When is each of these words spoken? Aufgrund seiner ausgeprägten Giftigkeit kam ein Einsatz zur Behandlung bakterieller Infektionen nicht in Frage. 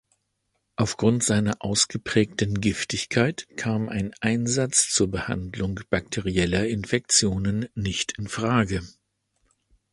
Aufgrund 0.77 1.23
seiner 1.23 1.57
ausgeprägten 1.63 2.59
Giftigkeit 2.59 3.45
kam 3.55 3.87
ein 3.87 4.15
Einsatz 4.19 4.89
zur 4.89 5.11
Behandlung 5.11 5.79
bakterieller 5.91 6.67
Infektionen 6.67 7.67
nicht 7.75 8.17
in 8.17 8.27
Frage. 8.27 8.81